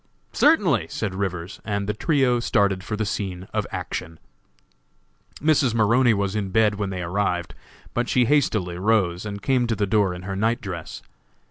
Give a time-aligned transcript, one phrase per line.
[0.33, 4.17] "Certainly," said Rivers, and the trio started for the scene of action.
[5.35, 5.75] Mrs.
[5.75, 7.53] Maroney was in bed when they arrived,
[7.93, 11.03] but she hastily rose and came to the door in her night dress.